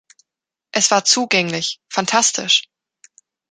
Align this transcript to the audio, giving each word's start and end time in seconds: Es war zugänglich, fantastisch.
Es 0.71 0.89
war 0.89 1.05
zugänglich, 1.05 1.79
fantastisch. 1.87 2.63